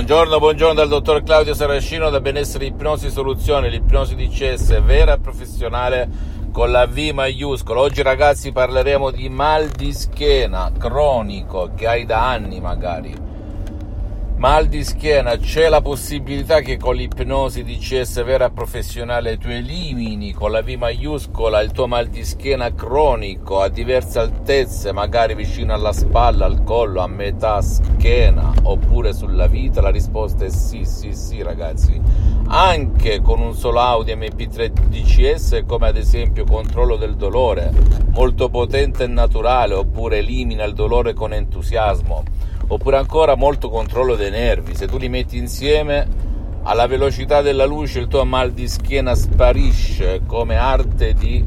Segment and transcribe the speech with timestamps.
[0.00, 5.18] Buongiorno, buongiorno dal dottor Claudio Saracino da Benessere Ipnosi Soluzione, l'ipnosi di CS vera e
[5.18, 6.08] professionale
[6.50, 7.80] con la V maiuscola.
[7.80, 13.29] Oggi ragazzi parleremo di mal di schiena cronico che hai da anni magari
[14.40, 20.50] mal di schiena, c'è la possibilità che con l'ipnosi DCS vera professionale tu elimini con
[20.50, 25.92] la V maiuscola il tuo mal di schiena cronico a diverse altezze, magari vicino alla
[25.92, 29.82] spalla, al collo, a metà schiena oppure sulla vita?
[29.82, 32.00] La risposta è sì, sì, sì ragazzi.
[32.46, 37.70] Anche con un solo Audi MP3 DCS come ad esempio controllo del dolore,
[38.12, 42.24] molto potente e naturale, oppure elimina il dolore con entusiasmo
[42.72, 44.76] oppure ancora molto controllo dei nervi.
[44.76, 46.06] Se tu li metti insieme
[46.62, 51.44] alla velocità della luce il tuo mal di schiena sparisce come arte di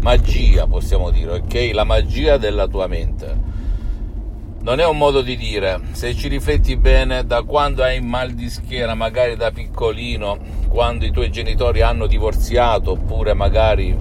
[0.00, 1.70] magia, possiamo dire, ok?
[1.72, 3.52] La magia della tua mente.
[4.60, 8.50] Non è un modo di dire, se ci rifletti bene, da quando hai mal di
[8.50, 13.96] schiena, magari da piccolino, quando i tuoi genitori hanno divorziato, oppure magari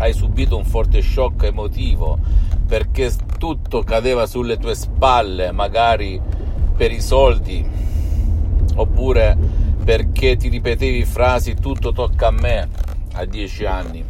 [0.00, 2.18] hai subito un forte shock emotivo,
[2.66, 6.20] perché tutto cadeva sulle tue spalle, magari
[6.76, 7.64] per i soldi,
[8.74, 9.36] oppure
[9.84, 12.68] perché ti ripetevi frasi tutto tocca a me
[13.12, 14.02] a dieci anni,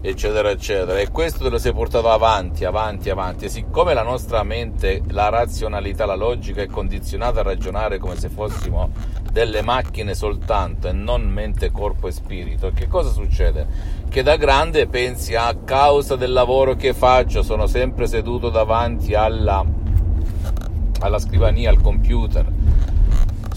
[0.00, 0.98] eccetera, eccetera.
[0.98, 3.46] E questo te lo sei portato avanti, avanti, avanti.
[3.46, 8.28] E siccome la nostra mente, la razionalità, la logica è condizionata a ragionare come se
[8.28, 8.90] fossimo
[9.30, 13.66] delle macchine soltanto e non mente, corpo e spirito, che cosa succede?
[14.08, 19.64] Che da grande pensi a causa del lavoro che faccio, sono sempre seduto davanti alla,
[21.00, 22.46] alla scrivania, al computer,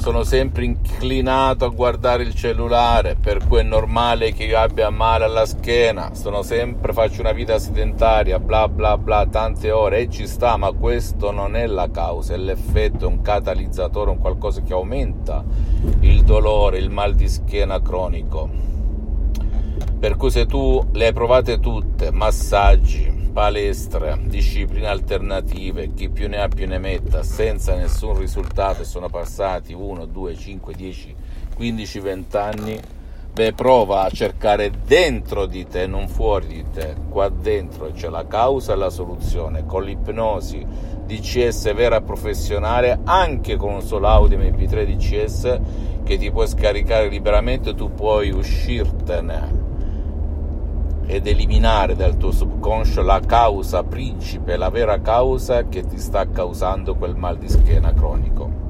[0.03, 5.23] sono sempre inclinato a guardare il cellulare, per cui è normale che io abbia male
[5.23, 10.27] alla schiena, sono sempre, faccio una vita sedentaria, bla bla bla, tante ore e ci
[10.27, 14.73] sta, ma questo non è la causa, è l'effetto, è un catalizzatore, un qualcosa che
[14.73, 15.41] aumenta
[16.01, 18.49] il dolore, il mal di schiena cronico.
[19.99, 26.39] Per cui se tu le hai provate tutte, massaggi, palestre, discipline alternative, chi più ne
[26.39, 31.15] ha più ne metta, senza nessun risultato sono passati 1, 2, 5, 10,
[31.55, 32.79] 15, 20 anni,
[33.33, 38.27] beh prova a cercare dentro di te, non fuori di te, qua dentro c'è la
[38.27, 40.63] causa e la soluzione, con l'ipnosi
[41.05, 45.59] DCS vera professionale, anche con un solo audio MP3 DCS
[46.03, 49.62] che ti puoi scaricare liberamente, tu puoi uscirtene
[51.05, 56.95] ed eliminare dal tuo subconscio la causa principe, la vera causa che ti sta causando
[56.95, 58.62] quel mal di schiena cronico.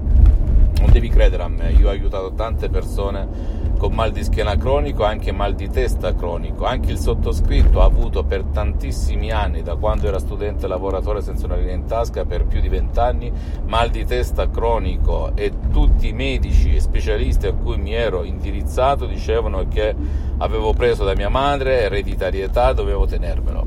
[0.84, 5.06] Non devi credere a me, io ho aiutato tante persone con mal di schiena cronico,
[5.06, 6.66] anche mal di testa cronico.
[6.66, 11.56] Anche il sottoscritto ha avuto per tantissimi anni, da quando era studente lavoratore senza una
[11.56, 13.32] linea in tasca, per più di vent'anni,
[13.66, 19.06] mal di testa cronico e tutti i medici e specialisti a cui mi ero indirizzato
[19.06, 19.96] dicevano che
[20.40, 23.66] avevo preso da mia madre ereditarietà, dovevo tenermelo.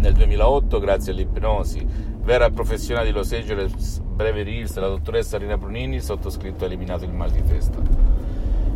[0.00, 6.00] Nel 2008, grazie all'ipnosi vera professionale di Los Angeles Beverly Hills, la dottoressa Rina Brunini,
[6.00, 7.78] sottoscritto ha eliminato il mal di testa.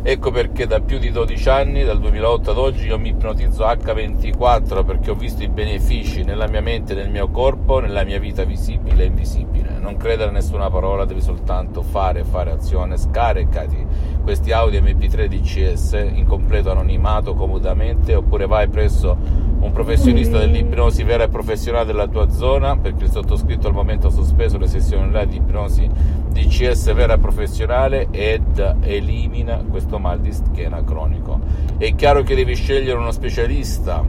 [0.07, 4.85] Ecco perché da più di 12 anni, dal 2008 ad oggi, io mi ipnotizzo H24
[4.85, 9.01] perché ho visto i benefici nella mia mente, nel mio corpo, nella mia vita visibile
[9.01, 9.79] e invisibile.
[9.79, 12.97] Non credere a nessuna parola, devi soltanto fare, fare azione.
[12.97, 13.83] Scaricati
[14.21, 19.17] questi audio MP3 DCS in completo anonimato comodamente oppure vai presso
[19.65, 24.11] un professionista dell'ipnosi vera e professionale della tua zona perché il sottoscritto al momento ha
[24.11, 25.89] sospeso le sessioni online di ipnosi
[26.29, 31.39] DCS vera e professionale ed elimina questo mal di schiena cronico.
[31.77, 34.03] È chiaro che devi scegliere uno specialista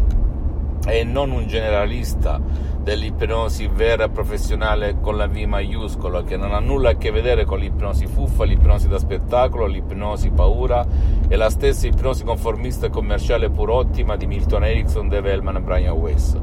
[0.87, 2.39] e non un generalista
[2.87, 7.45] dell'ipnosi vera e professionale con la V maiuscola che non ha nulla a che vedere
[7.45, 10.87] con l'ipnosi fuffa, l'ipnosi da spettacolo, l'ipnosi paura
[11.27, 15.61] e la stessa ipnosi conformista e commerciale pur ottima di Milton Erickson, Dave Hellman e
[15.63, 16.37] Brian Weiss.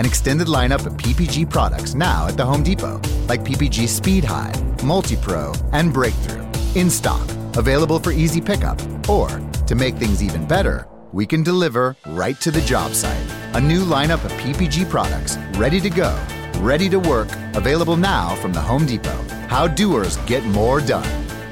[0.00, 2.98] an extended lineup of PPG products now at the Home Depot,
[3.28, 4.50] like PPG Speed High,
[4.82, 6.42] Multi Pro, and Breakthrough.
[6.74, 8.80] In stock, available for easy pickup,
[9.10, 9.28] or
[9.66, 13.30] to make things even better, we can deliver right to the job site.
[13.52, 16.18] A new lineup of PPG products ready to go,
[16.60, 19.22] ready to work, available now from the Home Depot.
[19.48, 21.10] How doers get more done.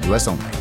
[0.09, 0.58] US only.